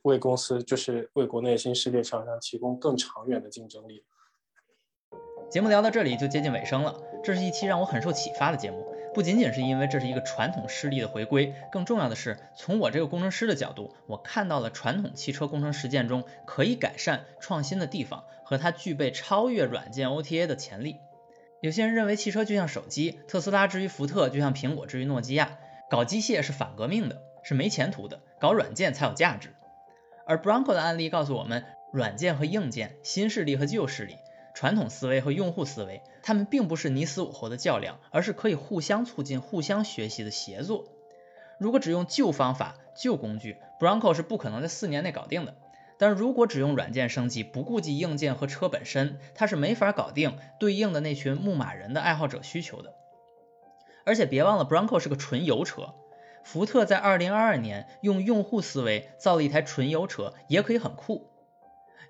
[0.03, 4.05] 为公司，就是为国内新势力厂商提供更长远的竞争力。
[5.49, 8.85] 节目聊到这里就接近尾声了，这是一期让我很受启发的节目。
[9.15, 20.97] 不仅仅是因为这是一个传统势力的回归，更重要的是，从我这个工程师的角度，我看到了传统汽车工程实践中可以改善创新的地方，和它具备超越软件 OTA 的潜力。
[21.61, 25.59] 有些人认为汽车就像手机，特斯拉之于福特就像苹果之于诺基亚，
[25.89, 29.55] 搞机械是反革命的，是没前途的，搞软件才有价值。
[30.27, 34.17] 而 Bronco 的案例告诉我们，软件和硬件、新势力和旧势力、
[34.55, 40.87] 传统思维和用户思维，他们并不是你死我活的较量，而是可以互相促进、互相学习的协作。
[41.59, 45.57] 如果只用旧方法、旧工具，Bronco 是不可能在四年内搞定的。
[45.97, 52.95] 但如果只用软件升级，不顾及硬件和车本身，它是没法搞定对应的那群牧马人的爱好者需求的。
[54.05, 55.95] 而且别忘了，Bronco 是个纯油车。
[56.43, 61.31] 福特在2022年用用户思维造了一台纯油车，也可以很酷。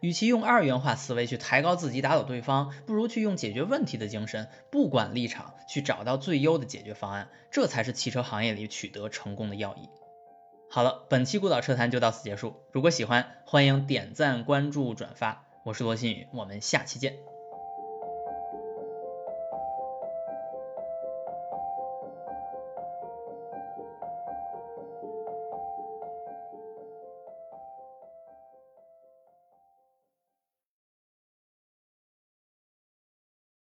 [0.05, 7.31] 与其用二元化思维去抬高自己、打倒对方，不如去用解决问题的精神，不管立场，去找到最优的解决方案。
[7.51, 9.89] 这才是汽车行业里取得成功的要义。
[10.69, 12.57] 好了，本期孤岛车谈就到此结束。
[12.71, 15.47] 如果喜欢，欢迎点赞、关注、转发。
[15.65, 17.34] 我是罗新宇，我们下期见。